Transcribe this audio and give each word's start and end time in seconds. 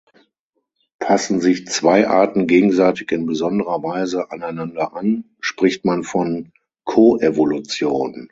Passen 0.97 1.41
sich 1.41 1.67
zwei 1.67 2.07
Arten 2.07 2.47
gegenseitig 2.47 3.11
in 3.11 3.27
besonderer 3.27 3.83
Weise 3.83 4.31
aneinander 4.31 4.95
an, 4.95 5.25
spricht 5.41 5.85
man 5.85 6.01
von 6.03 6.51
Koevolution. 6.85 8.17